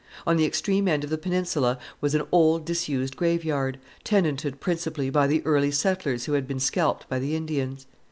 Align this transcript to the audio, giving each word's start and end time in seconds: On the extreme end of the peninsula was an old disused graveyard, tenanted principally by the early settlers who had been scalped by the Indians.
On 0.25 0.35
the 0.35 0.45
extreme 0.45 0.87
end 0.87 1.03
of 1.03 1.11
the 1.11 1.17
peninsula 1.19 1.77
was 2.01 2.15
an 2.15 2.23
old 2.31 2.65
disused 2.65 3.15
graveyard, 3.15 3.77
tenanted 4.03 4.59
principally 4.59 5.11
by 5.11 5.27
the 5.27 5.43
early 5.45 5.69
settlers 5.69 6.25
who 6.25 6.33
had 6.33 6.47
been 6.47 6.59
scalped 6.59 7.07
by 7.07 7.19
the 7.19 7.35
Indians. 7.35 7.85